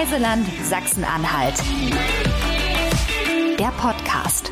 [0.00, 1.56] Reiseland Sachsen-Anhalt.
[3.58, 4.50] Der Podcast.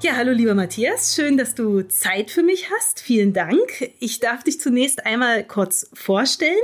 [0.00, 3.00] Ja, hallo lieber Matthias, schön, dass du Zeit für mich hast.
[3.00, 3.90] Vielen Dank.
[3.98, 6.54] Ich darf dich zunächst einmal kurz vorstellen.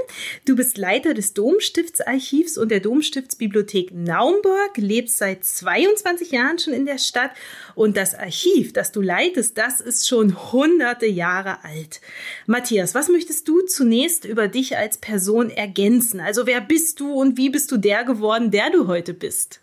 [0.44, 6.86] Du bist Leiter des Domstiftsarchivs und der Domstiftsbibliothek Naumburg, lebst seit 22 Jahren schon in
[6.86, 7.32] der Stadt
[7.74, 12.00] und das Archiv, das du leitest, das ist schon hunderte Jahre alt.
[12.46, 16.20] Matthias, was möchtest du zunächst über dich als Person ergänzen?
[16.20, 19.60] Also wer bist du und wie bist du der geworden, der du heute bist?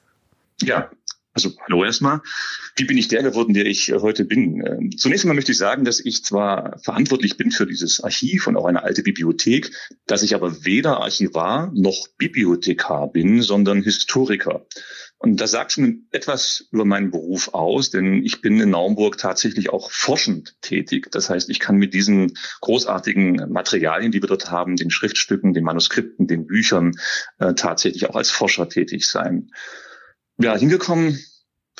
[0.61, 0.91] Ja,
[1.33, 2.21] also hallo erstmal.
[2.75, 4.65] Wie bin ich der geworden, der ich heute bin?
[4.65, 8.57] Ähm, zunächst einmal möchte ich sagen, dass ich zwar verantwortlich bin für dieses Archiv und
[8.57, 9.71] auch eine alte Bibliothek,
[10.07, 14.65] dass ich aber weder Archivar noch Bibliothekar bin, sondern Historiker.
[15.19, 19.69] Und das sagt schon etwas über meinen Beruf aus, denn ich bin in Naumburg tatsächlich
[19.69, 21.11] auch forschend tätig.
[21.11, 25.63] Das heißt, ich kann mit diesen großartigen Materialien, die wir dort haben, den Schriftstücken, den
[25.63, 26.93] Manuskripten, den Büchern,
[27.37, 29.51] äh, tatsächlich auch als Forscher tätig sein
[30.43, 31.19] ja, hingekommen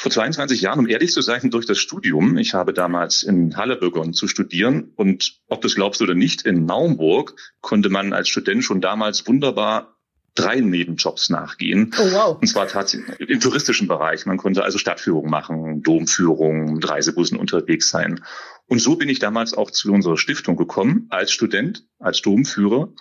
[0.02, 2.36] vor 22 Jahren, um ehrlich zu sein, durch das Studium.
[2.40, 6.42] Ich habe damals in Halle begonnen zu studieren und ob du es glaubst oder nicht,
[6.42, 10.00] in Naumburg konnte man als Student schon damals wunderbar
[10.34, 11.94] drei Nebenjobs nachgehen.
[12.00, 12.38] Oh, wow.
[12.42, 14.26] Und zwar tatsächlich im touristischen Bereich.
[14.26, 18.24] Man konnte also Stadtführung machen, Domführung, mit Reisebussen unterwegs sein.
[18.66, 22.92] Und so bin ich damals auch zu unserer Stiftung gekommen, als Student, als Domführer.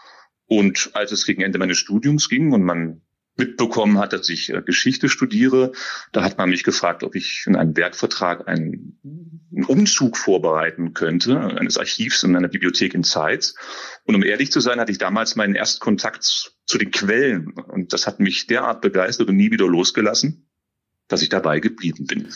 [0.45, 3.01] Und als es gegen Ende meines Studiums ging und man
[3.41, 5.73] mitbekommen hat, dass ich äh, Geschichte studiere.
[6.13, 9.01] Da hat man mich gefragt, ob ich in einem Werkvertrag einen,
[9.67, 13.57] Umzug vorbereiten könnte, eines Archivs in einer Bibliothek in Zeitz.
[14.05, 17.53] Und um ehrlich zu sein, hatte ich damals meinen ersten Kontakt zu den Quellen.
[17.55, 20.49] Und das hat mich derart begeistert und nie wieder losgelassen,
[21.09, 22.29] dass ich dabei geblieben bin.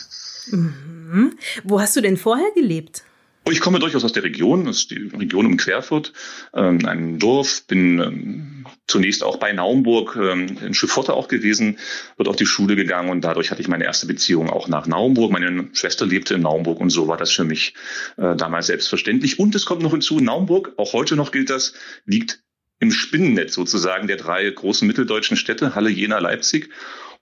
[0.51, 1.37] Mhm.
[1.63, 3.03] Wo hast du denn vorher gelebt?
[3.47, 6.13] Oh, ich komme durchaus aus der Region, das ist die Region um Querfurt,
[6.55, 11.77] ähm, ein Dorf, bin ähm, zunächst auch bei Naumburg ähm, in Schiffotte auch gewesen,
[12.17, 15.31] wird auf die Schule gegangen und dadurch hatte ich meine erste Beziehung auch nach Naumburg.
[15.31, 17.75] Meine Schwester lebte in Naumburg und so war das für mich
[18.17, 19.37] äh, damals selbstverständlich.
[19.37, 21.73] Und es kommt noch hinzu, Naumburg, auch heute noch gilt das,
[22.05, 22.41] liegt
[22.79, 26.71] im Spinnennetz sozusagen der drei großen mitteldeutschen Städte, Halle, Jena, Leipzig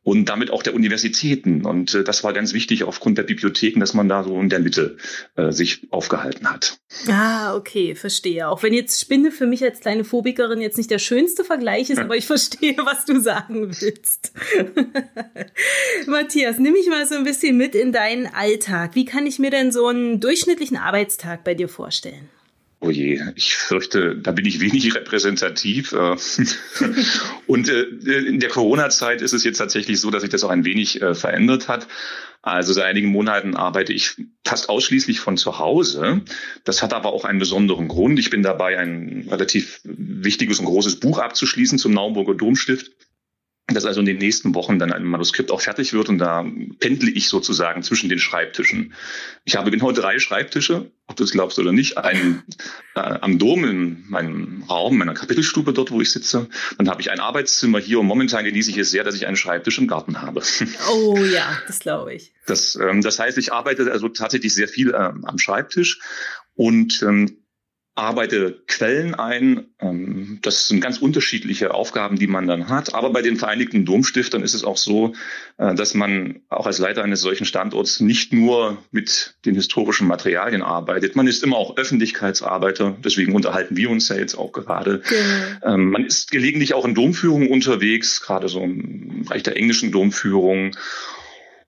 [0.03, 1.65] und damit auch der Universitäten.
[1.65, 4.59] Und äh, das war ganz wichtig aufgrund der Bibliotheken, dass man da so in der
[4.59, 4.97] Mitte
[5.35, 6.77] äh, sich aufgehalten hat.
[7.07, 8.47] Ah, okay, verstehe.
[8.47, 11.99] Auch wenn jetzt Spinne für mich als kleine Phobikerin jetzt nicht der schönste Vergleich ist,
[11.99, 14.33] aber ich verstehe, was du sagen willst.
[16.07, 18.95] Matthias, nimm mich mal so ein bisschen mit in deinen Alltag.
[18.95, 22.29] Wie kann ich mir denn so einen durchschnittlichen Arbeitstag bei dir vorstellen?
[22.85, 25.93] Oh je, ich fürchte, da bin ich wenig repräsentativ.
[25.93, 26.17] Äh.
[27.47, 30.65] Und äh, in der Corona-Zeit ist es jetzt tatsächlich so, dass sich das auch ein
[30.65, 31.87] wenig äh, verändert hat.
[32.41, 36.23] Also seit einigen Monaten arbeite ich fast ausschließlich von zu Hause.
[36.65, 38.19] Das hat aber auch einen besonderen Grund.
[38.19, 42.91] Ich bin dabei, ein relativ wichtiges und großes Buch abzuschließen zum Naumburger Domstift
[43.67, 46.45] dass also in den nächsten Wochen dann ein Manuskript auch fertig wird und da
[46.79, 48.93] pendle ich sozusagen zwischen den Schreibtischen.
[49.45, 52.43] Ich habe genau drei Schreibtische, ob du es glaubst oder nicht, einen
[52.95, 56.49] äh, am Dom in meinem Raum, meiner Kapitelstube dort, wo ich sitze.
[56.79, 59.35] Dann habe ich ein Arbeitszimmer hier und momentan genieße ich es sehr, dass ich einen
[59.35, 60.41] Schreibtisch im Garten habe.
[60.91, 62.33] Oh ja, das glaube ich.
[62.45, 65.99] Das, ähm, das heißt, ich arbeite also tatsächlich sehr viel ähm, am Schreibtisch
[66.55, 67.42] und ähm,
[67.95, 69.65] arbeite Quellen ein.
[69.79, 72.95] Ähm, das sind ganz unterschiedliche Aufgaben, die man dann hat.
[72.95, 75.13] Aber bei den Vereinigten Domstiftern ist es auch so,
[75.57, 80.63] äh, dass man auch als Leiter eines solchen Standorts nicht nur mit den historischen Materialien
[80.63, 81.15] arbeitet.
[81.15, 82.97] Man ist immer auch Öffentlichkeitsarbeiter.
[83.03, 85.01] Deswegen unterhalten wir uns ja jetzt auch gerade.
[85.09, 85.77] Genau.
[85.77, 90.75] Man ist gelegentlich auch in Domführungen unterwegs, gerade so im Bereich der englischen Domführung.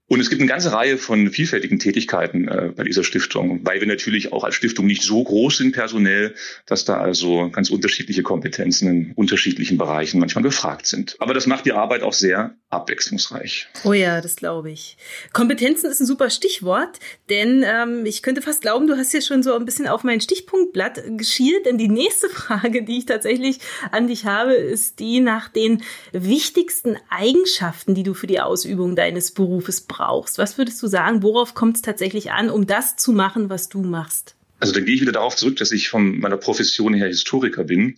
[0.07, 3.87] Und es gibt eine ganze Reihe von vielfältigen Tätigkeiten äh, bei dieser Stiftung, weil wir
[3.87, 6.35] natürlich auch als Stiftung nicht so groß sind personell,
[6.67, 11.15] dass da also ganz unterschiedliche Kompetenzen in unterschiedlichen Bereichen manchmal gefragt sind.
[11.17, 13.67] Aber das macht die Arbeit auch sehr abwechslungsreich.
[13.83, 14.97] Oh ja, das glaube ich.
[15.33, 16.99] Kompetenzen ist ein super Stichwort,
[17.31, 20.21] denn ähm, ich könnte fast glauben, du hast ja schon so ein bisschen auf mein
[20.21, 23.57] Stichpunktblatt geschielt, denn die nächste Frage, die ich tatsächlich
[23.91, 25.81] an dich habe, ist die nach den
[26.11, 30.37] wichtigsten Eigenschaften, die du für die Ausübung deines Berufes brauchst brauchst?
[30.37, 33.81] Was würdest du sagen, worauf kommt es tatsächlich an, um das zu machen, was du
[33.81, 34.35] machst?
[34.59, 37.97] Also da gehe ich wieder darauf zurück, dass ich von meiner Profession her Historiker bin.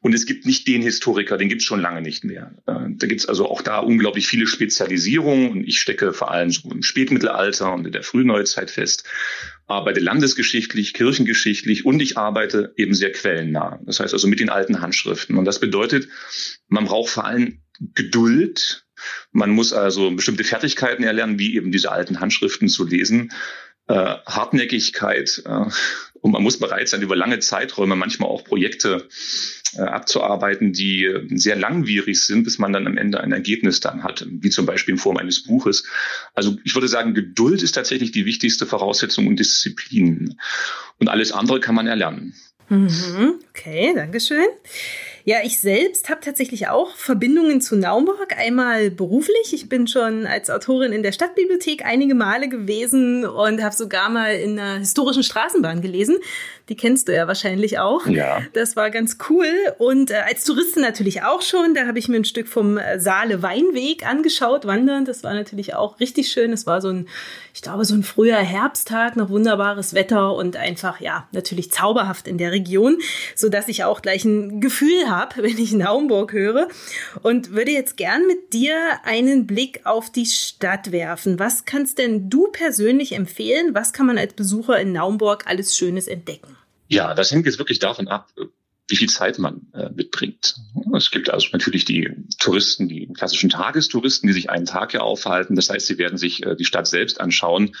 [0.00, 2.54] Und es gibt nicht den Historiker, den gibt es schon lange nicht mehr.
[2.66, 5.50] Äh, da gibt es also auch da unglaublich viele Spezialisierungen.
[5.50, 9.04] Und ich stecke vor allem so im Spätmittelalter und in der Frühneuzeit fest,
[9.66, 13.80] arbeite landesgeschichtlich, kirchengeschichtlich und ich arbeite eben sehr quellennah.
[13.84, 15.36] Das heißt also mit den alten Handschriften.
[15.36, 16.08] Und das bedeutet,
[16.68, 17.62] man braucht vor allem
[17.94, 18.85] Geduld,
[19.32, 23.32] man muss also bestimmte Fertigkeiten erlernen, wie eben diese alten Handschriften zu lesen,
[23.88, 23.94] äh,
[24.26, 25.66] Hartnäckigkeit äh,
[26.26, 29.06] Und man muss bereit sein, über lange Zeiträume manchmal auch Projekte
[29.76, 34.02] äh, abzuarbeiten, die äh, sehr langwierig sind, bis man dann am Ende ein Ergebnis dann
[34.02, 35.84] hat, wie zum Beispiel in Form eines Buches.
[36.34, 40.36] Also ich würde sagen, Geduld ist tatsächlich die wichtigste Voraussetzung und Disziplin.
[40.98, 42.34] Und alles andere kann man erlernen.
[42.68, 44.46] Mhm, okay, Dankeschön.
[45.28, 48.38] Ja, ich selbst habe tatsächlich auch Verbindungen zu Naumburg.
[48.38, 49.52] Einmal beruflich.
[49.52, 54.36] Ich bin schon als Autorin in der Stadtbibliothek einige Male gewesen und habe sogar mal
[54.36, 56.18] in einer historischen Straßenbahn gelesen.
[56.68, 58.06] Die kennst du ja wahrscheinlich auch.
[58.06, 58.42] Ja.
[58.52, 59.46] Das war ganz cool.
[59.78, 61.74] Und äh, als Touristin natürlich auch schon.
[61.74, 65.04] Da habe ich mir ein Stück vom äh, Saale Weinweg angeschaut, wandern.
[65.04, 66.52] Das war natürlich auch richtig schön.
[66.52, 67.06] Es war so ein,
[67.54, 72.36] ich glaube, so ein früher Herbsttag, noch wunderbares Wetter und einfach, ja, natürlich zauberhaft in
[72.36, 72.98] der Region,
[73.36, 76.66] so dass ich auch gleich ein Gefühl habe, wenn ich Naumburg höre.
[77.22, 81.38] Und würde jetzt gern mit dir einen Blick auf die Stadt werfen.
[81.38, 83.72] Was kannst denn du persönlich empfehlen?
[83.72, 86.55] Was kann man als Besucher in Naumburg alles Schönes entdecken?
[86.88, 88.32] Ja, das hängt jetzt wirklich davon ab,
[88.88, 90.54] wie viel Zeit man äh, mitbringt.
[90.96, 95.56] Es gibt also natürlich die Touristen, die klassischen Tagestouristen, die sich einen Tag hier aufhalten.
[95.56, 97.74] Das heißt, sie werden sich äh, die Stadt selbst anschauen.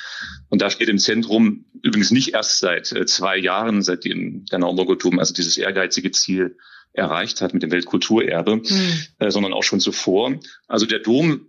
[0.48, 4.98] Und da steht im Zentrum übrigens nicht erst seit äh, zwei Jahren, seitdem der Naumburger
[4.98, 6.58] Turm also dieses ehrgeizige Ziel
[6.92, 9.30] erreicht hat mit dem Weltkulturerbe, mhm.
[9.30, 10.40] sondern auch schon zuvor.
[10.66, 11.46] Also der Dom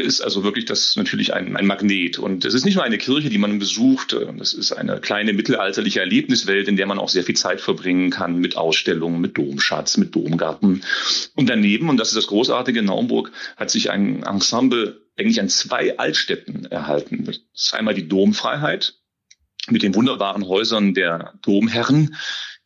[0.00, 2.18] ist also wirklich das natürlich ein, ein Magnet.
[2.18, 4.14] Und es ist nicht nur eine Kirche, die man besucht.
[4.40, 8.38] Es ist eine kleine mittelalterliche Erlebniswelt, in der man auch sehr viel Zeit verbringen kann
[8.38, 10.82] mit Ausstellungen, mit Domschatz, mit Domgarten.
[11.34, 15.48] Und daneben, und das ist das Großartige in Naumburg, hat sich ein Ensemble eigentlich an
[15.48, 17.24] zwei Altstädten erhalten.
[17.24, 18.94] Das ist einmal die Domfreiheit
[19.70, 22.16] mit den wunderbaren Häusern der Domherren,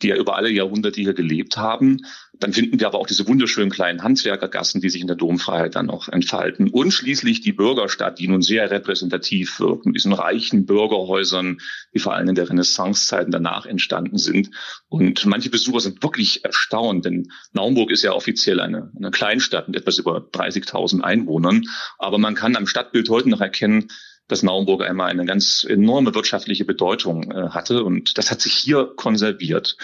[0.02, 2.04] die ja über alle Jahrhunderte hier gelebt haben.
[2.42, 5.86] Dann finden wir aber auch diese wunderschönen kleinen Handwerkergassen, die sich in der Domfreiheit dann
[5.86, 6.68] noch entfalten.
[6.68, 11.58] Und schließlich die Bürgerstadt, die nun sehr repräsentativ wirkt, mit diesen reichen Bürgerhäusern,
[11.94, 14.50] die vor allem in der Renaissancezeiten danach entstanden sind.
[14.88, 19.76] Und manche Besucher sind wirklich erstaunt, denn Naumburg ist ja offiziell eine, eine Kleinstadt mit
[19.76, 21.62] etwas über 30.000 Einwohnern.
[21.98, 23.88] Aber man kann am Stadtbild heute noch erkennen,
[24.26, 27.84] dass Naumburg einmal eine ganz enorme wirtschaftliche Bedeutung äh, hatte.
[27.84, 29.76] Und das hat sich hier konserviert.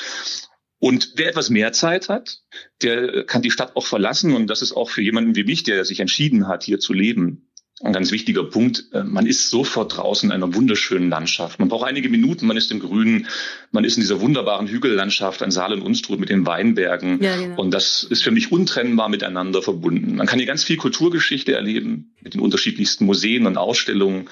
[0.80, 2.40] Und wer etwas mehr Zeit hat,
[2.82, 4.34] der kann die Stadt auch verlassen.
[4.34, 7.48] Und das ist auch für jemanden wie mich, der sich entschieden hat, hier zu leben,
[7.80, 8.86] ein ganz wichtiger Punkt.
[8.92, 11.58] Äh, man ist sofort draußen in einer wunderschönen Landschaft.
[11.60, 13.28] Man braucht einige Minuten, man ist im Grünen,
[13.70, 17.22] man ist in dieser wunderbaren Hügellandschaft an Saal und Unstrut mit den Weinbergen.
[17.22, 17.60] Ja, genau.
[17.60, 20.16] Und das ist für mich untrennbar miteinander verbunden.
[20.16, 24.28] Man kann hier ganz viel Kulturgeschichte erleben mit den unterschiedlichsten Museen und Ausstellungen.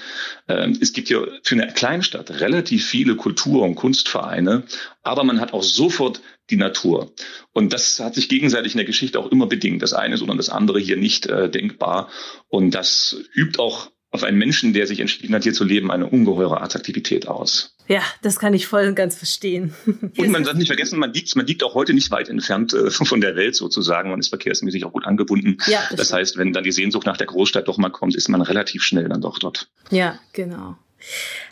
[0.49, 4.65] Ähm, es gibt hier für eine Kleinstadt relativ viele Kultur- und Kunstvereine,
[5.03, 6.21] aber man hat auch sofort
[6.51, 7.13] die Natur.
[7.53, 9.83] Und das hat sich gegenseitig in der Geschichte auch immer bedingt.
[9.83, 12.09] Das eine ist oder das andere hier nicht äh, denkbar.
[12.49, 16.07] Und das übt auch auf einen Menschen, der sich entschieden hat, hier zu leben, eine
[16.07, 17.77] ungeheure Attraktivität aus.
[17.89, 19.75] Ja, das kann ich voll und ganz verstehen.
[19.85, 22.91] Und man darf nicht vergessen, man liegt, man liegt auch heute nicht weit entfernt äh,
[22.91, 24.11] von der Welt sozusagen.
[24.11, 25.59] Man ist verkehrsmäßig auch gut angebunden.
[25.67, 28.29] Ja, das, das heißt, wenn dann die Sehnsucht nach der Großstadt doch mal kommt, ist
[28.29, 29.69] man relativ schnell dann doch dort.
[29.91, 30.79] Ja, genau.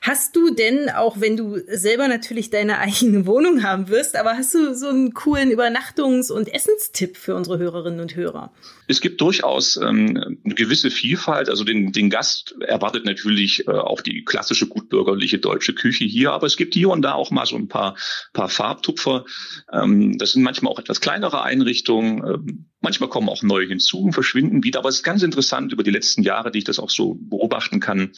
[0.03, 4.55] Hast du denn, auch wenn du selber natürlich deine eigene Wohnung haben wirst, aber hast
[4.55, 8.53] du so einen coolen Übernachtungs- und Essenstipp für unsere Hörerinnen und Hörer?
[8.87, 11.49] Es gibt durchaus ähm, eine gewisse Vielfalt.
[11.49, 16.47] Also den, den Gast erwartet natürlich äh, auch die klassische gutbürgerliche deutsche Küche hier, aber
[16.47, 17.97] es gibt hier und da auch mal so ein paar,
[18.33, 19.25] paar Farbtupfer.
[19.73, 22.25] Ähm, das sind manchmal auch etwas kleinere Einrichtungen.
[22.27, 24.81] Ähm, manchmal kommen auch neue hinzu und verschwinden wieder.
[24.81, 27.81] Aber es ist ganz interessant über die letzten Jahre, die ich das auch so beobachten
[27.81, 28.13] kann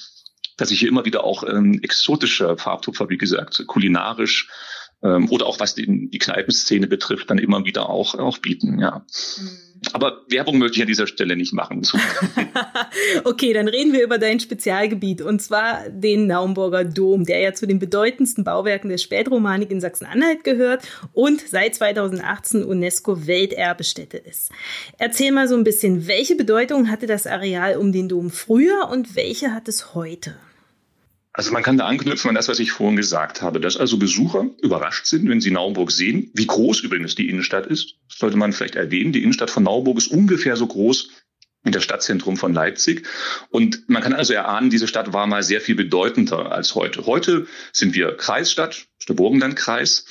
[0.57, 4.49] dass ich hier immer wieder auch ähm, exotische Farbtupfer, wie gesagt, kulinarisch
[5.03, 9.05] ähm, oder auch was die, die Kneipenszene betrifft, dann immer wieder auch, auch bieten, ja.
[9.39, 9.65] Mhm.
[9.92, 11.83] Aber Werbung möchte ich an dieser Stelle nicht machen.
[13.25, 17.66] okay, dann reden wir über dein Spezialgebiet und zwar den Naumburger Dom, der ja zu
[17.66, 24.50] den bedeutendsten Bauwerken der Spätromanik in Sachsen-Anhalt gehört und seit 2018 UNESCO Welterbestätte ist.
[24.99, 29.16] Erzähl mal so ein bisschen, welche Bedeutung hatte das Areal um den Dom früher und
[29.16, 30.37] welche hat es heute?
[31.37, 34.47] Also man kann da anknüpfen an das, was ich vorhin gesagt habe, dass also Besucher
[34.62, 37.97] überrascht sind, wenn sie Naumburg sehen, wie groß übrigens die Innenstadt ist.
[38.09, 39.12] Das sollte man vielleicht erwähnen.
[39.12, 41.11] Die Innenstadt von Naumburg ist ungefähr so groß
[41.62, 43.07] wie das Stadtzentrum von Leipzig.
[43.50, 47.05] Und man kann also erahnen, diese Stadt war mal sehr viel bedeutender als heute.
[47.05, 50.07] Heute sind wir Kreisstadt, der Burgenlandkreis.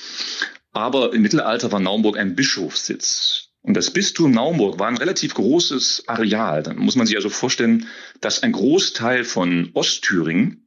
[0.70, 3.48] Aber im Mittelalter war Naumburg ein Bischofssitz.
[3.62, 6.62] Und das Bistum Naumburg war ein relativ großes Areal.
[6.62, 7.88] Dann muss man sich also vorstellen,
[8.20, 10.65] dass ein Großteil von Ostthüringen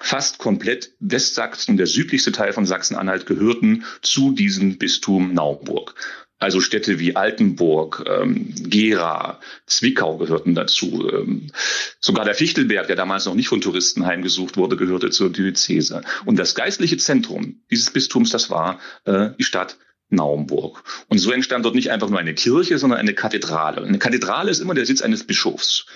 [0.00, 5.94] fast komplett Westsachsen, der südlichste Teil von Sachsen-Anhalt gehörten zu diesem Bistum Naumburg.
[6.38, 11.06] Also Städte wie Altenburg, ähm, Gera, Zwickau gehörten dazu.
[11.12, 11.52] Ähm,
[12.00, 16.00] sogar der Fichtelberg, der damals noch nicht von Touristen heimgesucht wurde, gehörte zur Diözese.
[16.24, 19.76] Und das geistliche Zentrum dieses Bistums, das war äh, die Stadt
[20.08, 20.82] Naumburg.
[21.08, 23.82] Und so entstand dort nicht einfach nur eine Kirche, sondern eine Kathedrale.
[23.84, 25.86] Eine Kathedrale ist immer der Sitz eines Bischofs.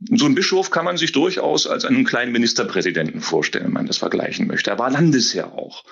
[0.00, 3.98] So ein Bischof kann man sich durchaus als einen kleinen Ministerpräsidenten vorstellen, wenn man das
[3.98, 4.70] vergleichen möchte.
[4.70, 5.84] Er war Landesherr auch.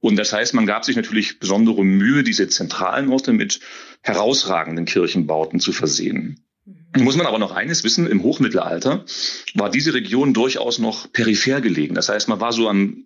[0.00, 3.60] Und das heißt, man gab sich natürlich besondere Mühe, diese zentralen Orte mit
[4.02, 6.44] herausragenden Kirchenbauten zu versehen.
[6.64, 7.04] Mhm.
[7.04, 9.04] Muss man aber noch eines wissen, im Hochmittelalter
[9.54, 11.94] war diese Region durchaus noch peripher gelegen.
[11.94, 13.04] Das heißt, man war so an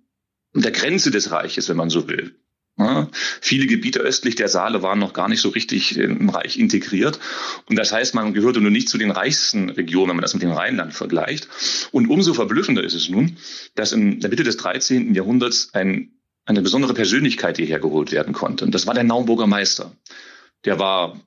[0.54, 2.36] der Grenze des Reiches, wenn man so will.
[2.78, 3.08] Ja,
[3.40, 7.18] viele Gebiete östlich der Saale waren noch gar nicht so richtig im Reich integriert.
[7.66, 10.42] Und das heißt, man gehörte nur nicht zu den reichsten Regionen, wenn man das mit
[10.42, 11.48] dem Rheinland vergleicht.
[11.92, 13.38] Und umso verblüffender ist es nun,
[13.76, 15.14] dass in der Mitte des 13.
[15.14, 16.10] Jahrhunderts ein,
[16.44, 18.66] eine besondere Persönlichkeit hierher geholt werden konnte.
[18.66, 19.96] Und das war der Naumburger Meister.
[20.66, 21.18] Der war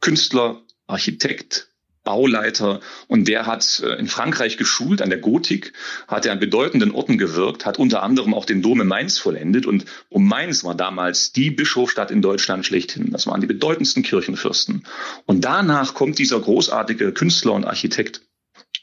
[0.00, 1.67] Künstler, Architekt,
[2.08, 5.74] Bauleiter und der hat äh, in Frankreich geschult an der Gotik,
[6.06, 9.66] hat er an bedeutenden Orten gewirkt, hat unter anderem auch den Dom in Mainz vollendet
[9.66, 13.10] und um Mainz war damals die Bischofstadt in Deutschland schlechthin.
[13.10, 14.86] Das waren die bedeutendsten Kirchenfürsten.
[15.26, 18.22] Und danach kommt dieser großartige Künstler und Architekt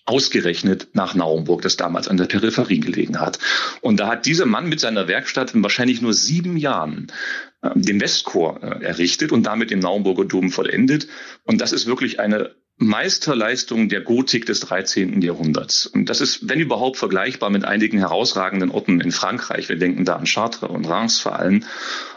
[0.06, 3.40] ausgerechnet nach Naumburg, das damals an der Peripherie gelegen hat.
[3.82, 7.12] Und da hat dieser Mann mit seiner Werkstatt in wahrscheinlich nur sieben Jahren
[7.64, 11.08] äh, den Westchor äh, errichtet und damit den Naumburger Dom vollendet.
[11.44, 15.22] Und das ist wirklich eine Meisterleistung der Gotik des 13.
[15.22, 15.86] Jahrhunderts.
[15.86, 19.70] Und das ist, wenn überhaupt, vergleichbar mit einigen herausragenden Orten in Frankreich.
[19.70, 21.64] Wir denken da an Chartres und Reims vor allem.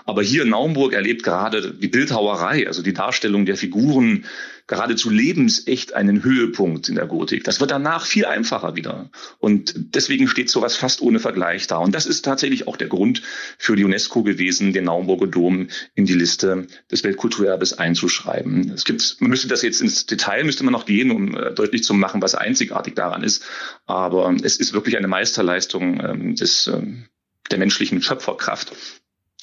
[0.04, 4.24] Aber hier in Naumburg erlebt gerade die Bildhauerei, also die Darstellung der Figuren,
[4.68, 7.42] geradezu lebensecht einen Höhepunkt in der Gotik.
[7.42, 9.10] Das wird danach viel einfacher wieder.
[9.38, 11.78] Und deswegen steht sowas fast ohne Vergleich da.
[11.78, 13.22] Und das ist tatsächlich auch der Grund
[13.56, 18.70] für die UNESCO gewesen, den Naumburger Dom in die Liste des Weltkulturerbes einzuschreiben.
[18.74, 21.82] Es gibt, man müsste das jetzt ins Detail, müsste man noch gehen, um äh, deutlich
[21.82, 23.42] zu machen, was einzigartig daran ist.
[23.86, 27.06] Aber es ist wirklich eine Meisterleistung ähm, des, ähm,
[27.50, 28.72] der menschlichen Schöpferkraft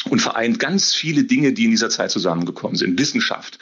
[0.09, 2.99] und vereint ganz viele Dinge, die in dieser Zeit zusammengekommen sind.
[2.99, 3.57] Wissenschaft,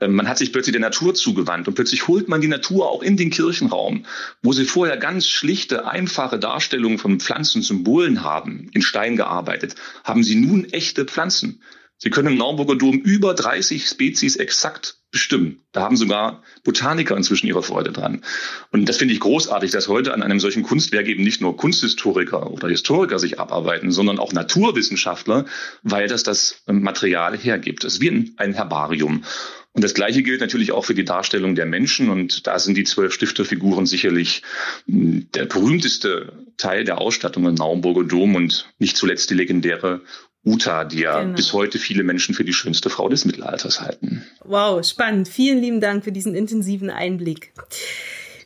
[0.00, 3.16] man hat sich plötzlich der Natur zugewandt und plötzlich holt man die Natur auch in
[3.16, 4.04] den Kirchenraum,
[4.42, 9.74] wo sie vorher ganz schlichte, einfache Darstellungen von Pflanzensymbolen haben, in Stein gearbeitet,
[10.04, 11.62] haben sie nun echte Pflanzen.
[11.98, 15.62] Sie können im Naumburger Dom über 30 Spezies exakt bestimmen.
[15.72, 18.22] Da haben sogar Botaniker inzwischen ihre Freude dran.
[18.70, 22.50] Und das finde ich großartig, dass heute an einem solchen Kunstwerk eben nicht nur Kunsthistoriker
[22.50, 25.46] oder Historiker sich abarbeiten, sondern auch Naturwissenschaftler,
[25.82, 27.84] weil das das Material hergibt.
[27.84, 29.24] Es ist wie ein Herbarium.
[29.76, 32.08] Und das Gleiche gilt natürlich auch für die Darstellung der Menschen.
[32.08, 34.42] Und da sind die zwölf Stifterfiguren sicherlich
[34.86, 40.00] hm, der berühmteste Teil der Ausstattung im Naumburger Dom und nicht zuletzt die legendäre
[40.46, 41.36] Uta, die ja genau.
[41.36, 44.24] bis heute viele Menschen für die schönste Frau des Mittelalters halten.
[44.44, 45.28] Wow, spannend.
[45.28, 47.52] Vielen lieben Dank für diesen intensiven Einblick.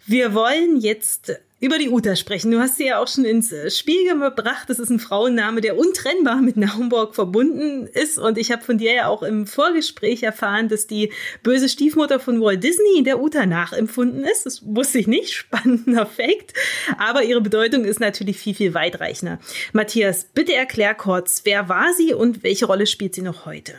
[0.06, 2.50] Wir wollen jetzt über die Uta sprechen.
[2.50, 4.68] Du hast sie ja auch schon ins äh, Spiel gebracht.
[4.68, 8.18] Das ist ein Frauenname, der untrennbar mit Naumburg verbunden ist.
[8.18, 11.12] Und ich habe von dir ja auch im Vorgespräch erfahren, dass die
[11.42, 14.46] böse Stiefmutter von Walt Disney der Uta nachempfunden ist.
[14.46, 15.32] Das wusste ich nicht.
[15.34, 16.54] Spannender Fakt.
[16.98, 19.38] Aber ihre Bedeutung ist natürlich viel, viel weitreichender.
[19.72, 23.74] Matthias, bitte erklär kurz, wer war sie und welche Rolle spielt sie noch heute?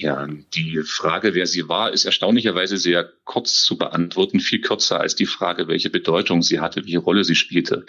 [0.00, 5.16] Ja, die Frage, wer sie war, ist erstaunlicherweise sehr kurz zu beantworten, viel kürzer als
[5.16, 7.84] die Frage, welche Bedeutung sie hatte, welche Rolle sie spielte.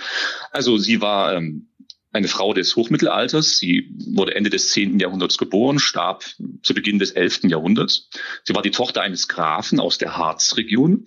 [0.49, 1.69] Also sie war ähm,
[2.11, 3.59] eine Frau des Hochmittelalters.
[3.59, 4.97] Sie wurde Ende des 10.
[4.99, 6.25] Jahrhunderts geboren, starb
[6.63, 7.41] zu Beginn des 11.
[7.43, 8.09] Jahrhunderts.
[8.43, 11.05] Sie war die Tochter eines Grafen aus der Harzregion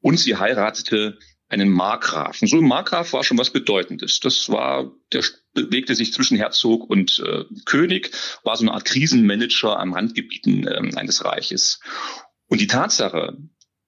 [0.00, 1.16] und sie heiratete
[1.50, 2.46] einen Markgrafen.
[2.48, 4.20] So ein Markgraf war schon was Bedeutendes.
[4.20, 8.12] Das war, der bewegte sich zwischen Herzog und äh, König,
[8.44, 11.80] war so eine Art Krisenmanager am Randgebieten äh, eines Reiches.
[12.46, 13.36] Und die Tatsache,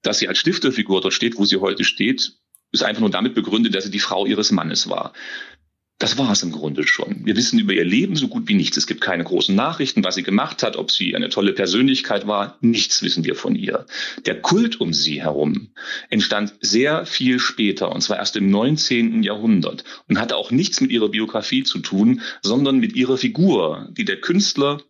[0.01, 2.33] dass sie als Stifterfigur dort steht, wo sie heute steht,
[2.71, 5.13] ist einfach nur damit begründet, dass sie die Frau ihres Mannes war.
[5.99, 7.25] Das war es im Grunde schon.
[7.25, 8.75] Wir wissen über ihr Leben so gut wie nichts.
[8.75, 12.57] Es gibt keine großen Nachrichten, was sie gemacht hat, ob sie eine tolle Persönlichkeit war.
[12.61, 13.85] Nichts wissen wir von ihr.
[14.25, 15.69] Der Kult um sie herum
[16.09, 19.23] entstand sehr viel später, und zwar erst im 19.
[19.23, 24.05] Jahrhundert, und hatte auch nichts mit ihrer Biografie zu tun, sondern mit ihrer Figur, die
[24.05, 24.81] der Künstler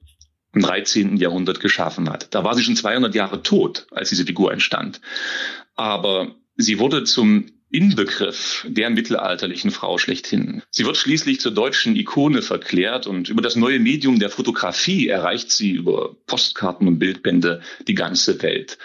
[0.53, 1.17] im 13.
[1.17, 2.33] Jahrhundert geschaffen hat.
[2.33, 5.01] Da war sie schon 200 Jahre tot, als diese Figur entstand.
[5.75, 10.61] Aber sie wurde zum Inbegriff der mittelalterlichen Frau schlechthin.
[10.69, 15.51] Sie wird schließlich zur deutschen Ikone verklärt und über das neue Medium der Fotografie erreicht
[15.51, 18.77] sie über Postkarten und Bildbände die ganze Welt.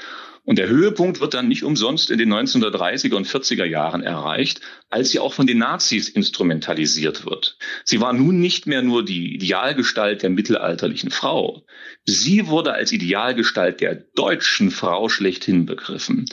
[0.49, 5.11] Und der Höhepunkt wird dann nicht umsonst in den 1930er und 40er Jahren erreicht, als
[5.11, 7.59] sie auch von den Nazis instrumentalisiert wird.
[7.85, 11.67] Sie war nun nicht mehr nur die Idealgestalt der mittelalterlichen Frau.
[12.07, 16.25] Sie wurde als Idealgestalt der deutschen Frau schlechthin begriffen.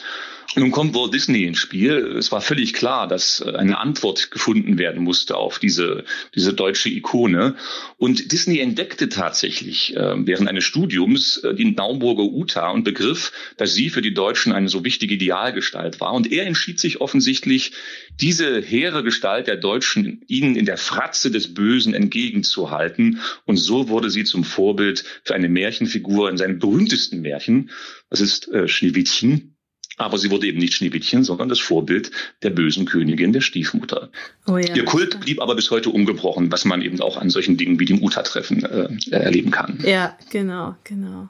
[0.57, 2.15] Nun kommt Walt Disney ins Spiel.
[2.17, 6.87] Es war völlig klar, dass äh, eine Antwort gefunden werden musste auf diese, diese deutsche
[6.87, 7.55] Ikone.
[7.97, 13.73] Und Disney entdeckte tatsächlich äh, während eines Studiums äh, die Naumburger Uta und begriff, dass
[13.73, 16.13] sie für die Deutschen eine so wichtige Idealgestalt war.
[16.13, 17.73] Und er entschied sich offensichtlich,
[18.21, 23.19] diese hehre Gestalt der Deutschen ihnen in der Fratze des Bösen entgegenzuhalten.
[23.43, 27.71] Und so wurde sie zum Vorbild für eine Märchenfigur in seinem berühmtesten Märchen.
[28.09, 29.54] Das ist äh, Schneewittchen
[29.97, 32.11] aber sie wurde eben nicht Schneewittchen, sondern das Vorbild
[32.43, 34.09] der bösen Königin, der Stiefmutter.
[34.47, 34.75] Oh ja.
[34.75, 37.85] Ihr Kult blieb aber bis heute ungebrochen, was man eben auch an solchen Dingen wie
[37.85, 39.79] dem Uta-Treffen äh, erleben kann.
[39.85, 41.29] Ja, genau, genau.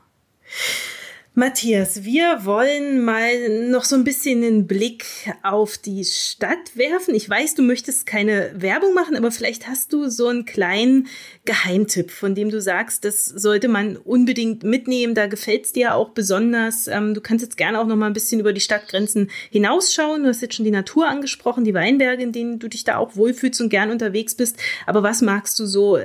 [1.38, 5.06] Matthias, wir wollen mal noch so ein bisschen einen Blick
[5.44, 7.14] auf die Stadt werfen.
[7.14, 11.08] Ich weiß, du möchtest keine Werbung machen, aber vielleicht hast du so einen kleinen
[11.44, 15.14] Geheimtipp, von dem du sagst, das sollte man unbedingt mitnehmen.
[15.14, 16.88] Da gefällt es dir auch besonders.
[16.88, 20.24] Ähm, du kannst jetzt gerne auch noch mal ein bisschen über die Stadtgrenzen hinausschauen.
[20.24, 23.18] Du hast jetzt schon die Natur angesprochen, die Weinberge, in denen du dich da auch
[23.18, 24.56] wohlfühlst und gern unterwegs bist.
[24.86, 26.00] Aber was magst du so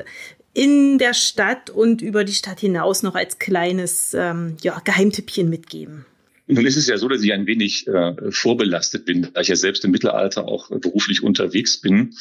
[0.52, 6.06] in der Stadt und über die Stadt hinaus noch als kleines ähm, ja, Geheimtippchen mitgeben?
[6.52, 9.56] Nun ist es ja so, dass ich ein wenig äh, vorbelastet bin, da ich ja
[9.56, 12.14] selbst im Mittelalter auch beruflich unterwegs bin.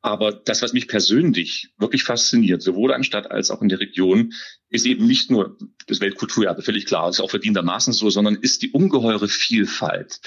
[0.00, 4.32] Aber das, was mich persönlich wirklich fasziniert, sowohl an Stadt als auch in der Region,
[4.70, 8.70] ist eben nicht nur das Weltkulturerbe, völlig klar, ist auch verdientermaßen so, sondern ist die
[8.70, 10.20] ungeheure Vielfalt.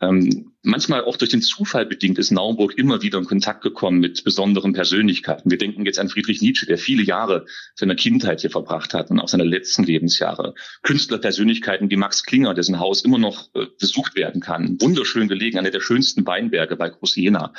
[0.00, 4.24] Ähm, manchmal auch durch den Zufall bedingt ist Naumburg immer wieder in Kontakt gekommen mit
[4.24, 5.50] besonderen Persönlichkeiten.
[5.50, 9.20] Wir denken jetzt an Friedrich Nietzsche, der viele Jahre seiner Kindheit hier verbracht hat und
[9.20, 10.54] auch seiner letzten Lebensjahre.
[10.82, 14.78] Künstlerpersönlichkeiten wie Max Klinger, dessen Haus immer noch äh, besucht werden kann.
[14.82, 17.54] Wunderschön gelegen, einer der schönsten Weinberge bei Groß Jena.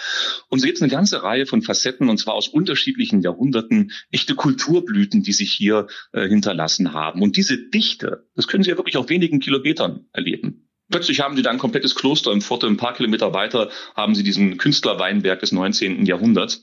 [0.50, 4.36] Und so gibt es eine ganze Reihe von Facetten, und zwar aus unterschiedlichen Jahrhunderten, echte
[4.36, 7.24] Kulturblüten, die sich hier äh, hinterlassen haben.
[7.24, 10.66] Und diese Dichte, das können Sie ja wirklich auf wenigen Kilometern erleben.
[10.89, 14.24] Plötzlich haben sie da ein komplettes Kloster im Viertel, ein paar Kilometer weiter haben sie
[14.24, 16.06] diesen Künstlerweinberg des 19.
[16.06, 16.62] Jahrhunderts.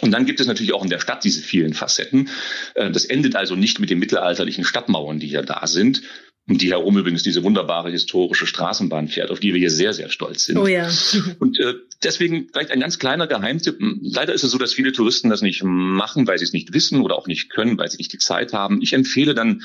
[0.00, 2.30] Und dann gibt es natürlich auch in der Stadt diese vielen Facetten.
[2.74, 6.02] Äh, das endet also nicht mit den mittelalterlichen Stadtmauern, die ja da sind.
[6.48, 10.08] Und die herum übrigens diese wunderbare historische Straßenbahn fährt, auf die wir hier sehr, sehr
[10.08, 10.58] stolz sind.
[10.58, 10.90] Oh ja.
[11.38, 13.76] Und äh, deswegen vielleicht ein ganz kleiner Geheimtipp.
[14.00, 17.00] Leider ist es so, dass viele Touristen das nicht machen, weil sie es nicht wissen
[17.02, 18.82] oder auch nicht können, weil sie nicht die Zeit haben.
[18.82, 19.62] Ich empfehle dann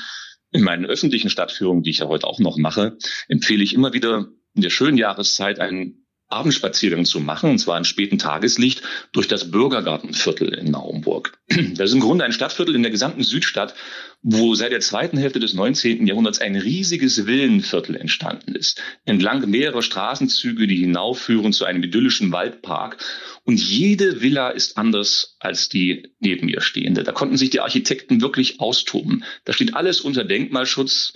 [0.50, 2.96] in meinen öffentlichen Stadtführungen, die ich ja heute auch noch mache,
[3.28, 7.84] empfehle ich immer wieder in der schönen Jahreszeit einen Abendspaziergang zu machen, und zwar im
[7.84, 11.38] späten Tageslicht, durch das Bürgergartenviertel in Naumburg.
[11.78, 13.74] Das ist im Grunde ein Stadtviertel in der gesamten Südstadt,
[14.22, 16.06] wo seit der zweiten Hälfte des 19.
[16.06, 18.82] Jahrhunderts ein riesiges Villenviertel entstanden ist.
[19.04, 22.98] Entlang mehrerer Straßenzüge, die hinaufführen zu einem idyllischen Waldpark.
[23.44, 27.04] Und jede Villa ist anders als die neben ihr stehende.
[27.04, 29.24] Da konnten sich die Architekten wirklich austoben.
[29.44, 31.14] Da steht alles unter Denkmalschutz.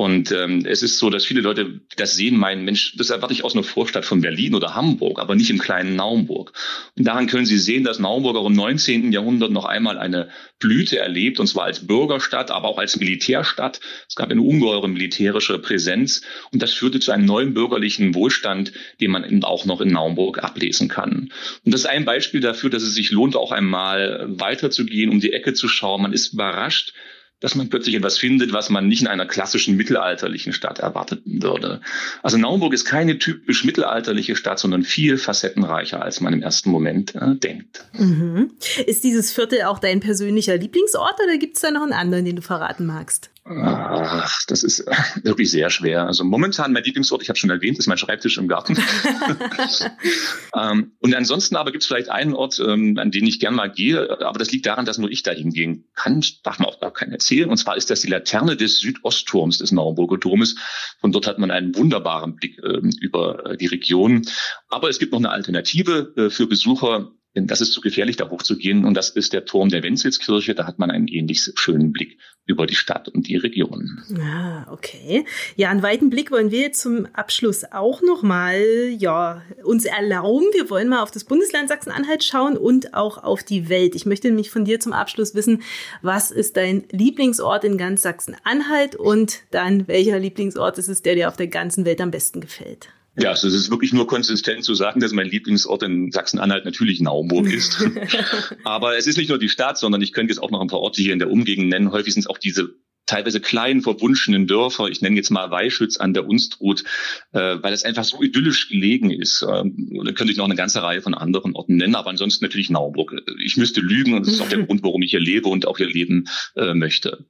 [0.00, 3.44] Und ähm, es ist so, dass viele Leute das sehen, meinen, Mensch, das erwarte ich
[3.44, 6.54] aus einer Vorstadt von Berlin oder Hamburg, aber nicht im kleinen Naumburg.
[6.96, 9.12] Und daran können Sie sehen, dass Naumburg auch im 19.
[9.12, 13.80] Jahrhundert noch einmal eine Blüte erlebt, und zwar als Bürgerstadt, aber auch als Militärstadt.
[14.08, 19.10] Es gab eine ungeheure militärische Präsenz und das führte zu einem neuen bürgerlichen Wohlstand, den
[19.10, 21.30] man eben auch noch in Naumburg ablesen kann.
[21.66, 25.34] Und das ist ein Beispiel dafür, dass es sich lohnt, auch einmal weiterzugehen, um die
[25.34, 26.00] Ecke zu schauen.
[26.00, 26.94] Man ist überrascht,
[27.40, 31.80] dass man plötzlich etwas findet, was man nicht in einer klassischen mittelalterlichen Stadt erwarten würde.
[32.22, 37.14] Also Naumburg ist keine typisch mittelalterliche Stadt, sondern viel facettenreicher, als man im ersten Moment
[37.14, 37.84] äh, denkt.
[37.98, 38.52] Mhm.
[38.86, 42.36] Ist dieses Viertel auch dein persönlicher Lieblingsort oder gibt es da noch einen anderen, den
[42.36, 43.30] du verraten magst?
[43.58, 44.86] Ach, das ist
[45.22, 46.06] wirklich sehr schwer.
[46.06, 48.76] Also momentan mein Lieblingsort, ich habe schon erwähnt, ist mein Schreibtisch im Garten.
[50.56, 53.68] ähm, und ansonsten aber gibt es vielleicht einen Ort, ähm, an den ich gern mal
[53.68, 56.24] gehe, aber das liegt daran, dass nur ich da hingehen kann.
[56.44, 57.50] Darf man auch gar keinen erzählen.
[57.50, 60.54] Und zwar ist das die Laterne des Südostturms des Naumburger Domes.
[61.00, 64.22] Von dort hat man einen wunderbaren Blick ähm, über äh, die Region.
[64.68, 68.84] Aber es gibt noch eine Alternative äh, für Besucher, das ist zu gefährlich, da hochzugehen.
[68.84, 70.54] Und das ist der Turm der Wenzelskirche.
[70.54, 74.02] Da hat man einen ähnlich schönen Blick über die Stadt und die Region.
[74.20, 75.24] Ah, okay.
[75.54, 78.60] Ja, einen weiten Blick wollen wir jetzt zum Abschluss auch noch mal,
[78.98, 80.46] ja, uns erlauben.
[80.52, 83.94] Wir wollen mal auf das Bundesland Sachsen-Anhalt schauen und auch auf die Welt.
[83.94, 85.62] Ich möchte nämlich von dir zum Abschluss wissen,
[86.02, 91.28] was ist dein Lieblingsort in ganz Sachsen-Anhalt und dann welcher Lieblingsort ist es, der dir
[91.28, 92.88] auf der ganzen Welt am besten gefällt?
[93.20, 97.00] Ja, also es ist wirklich nur konsistent zu sagen, dass mein Lieblingsort in Sachsen-Anhalt natürlich
[97.00, 97.84] Naumburg ist.
[98.64, 100.80] Aber es ist nicht nur die Stadt, sondern ich könnte jetzt auch noch ein paar
[100.80, 101.92] Orte hier in der Umgegend nennen.
[101.92, 104.88] Häufig sind es auch diese teilweise kleinen, verwunschenen Dörfer.
[104.88, 106.84] Ich nenne jetzt mal Weischütz an der Unstrut,
[107.32, 109.42] äh, weil es einfach so idyllisch gelegen ist.
[109.42, 112.70] Ähm, da könnte ich noch eine ganze Reihe von anderen Orten nennen, aber ansonsten natürlich
[112.70, 113.14] Nauburg.
[113.44, 115.78] Ich müsste lügen und das ist auch der Grund, warum ich hier lebe und auch
[115.78, 117.26] hier leben äh, möchte.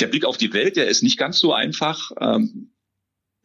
[0.00, 2.10] Der Blick auf die Welt, der ist nicht ganz so einfach.
[2.20, 2.73] Ähm,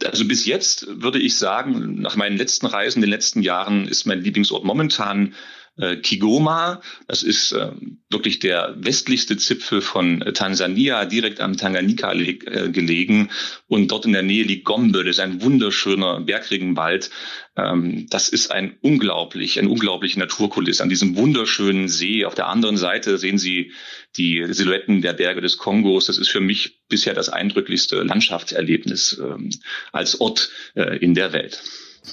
[0.05, 4.05] also bis jetzt würde ich sagen, nach meinen letzten Reisen in den letzten Jahren ist
[4.05, 5.33] mein Lieblingsort momentan
[5.79, 6.81] äh, Kigoma.
[7.07, 7.71] Das ist äh,
[8.09, 13.29] wirklich der westlichste Zipfel von äh, Tansania, direkt am Tanganyika äh, gelegen.
[13.67, 17.09] Und dort in der Nähe liegt Gombe, das ist ein wunderschöner Bergregenwald.
[17.55, 22.25] Ähm, das ist ein unglaublich, eine unglaubliche Naturkulisse an diesem wunderschönen See.
[22.25, 23.71] Auf der anderen Seite sehen Sie
[24.17, 26.07] die Silhouetten der Berge des Kongos.
[26.07, 29.49] Das ist für mich bisher das eindrücklichste Landschaftserlebnis ähm,
[29.91, 31.61] als Ort in der Welt.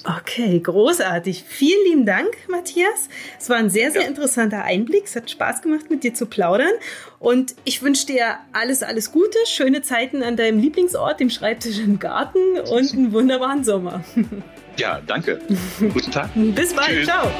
[0.03, 1.43] Okay, großartig.
[1.47, 3.09] Vielen lieben Dank, Matthias.
[3.39, 4.07] Es war ein sehr, sehr ja.
[4.07, 5.05] interessanter Einblick.
[5.05, 6.71] Es hat Spaß gemacht, mit dir zu plaudern.
[7.19, 11.99] Und ich wünsche dir alles, alles Gute, schöne Zeiten an deinem Lieblingsort, dem Schreibtisch im
[11.99, 14.03] Garten und einen wunderbaren Sommer.
[14.79, 15.41] Ja, danke.
[15.79, 16.29] Guten Tag.
[16.35, 16.89] Bis bald.
[16.89, 17.07] Tschüss.
[17.07, 17.31] Ciao.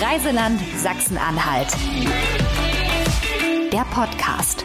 [0.00, 1.68] Reiseland Sachsen-Anhalt.
[3.72, 4.64] Der Podcast.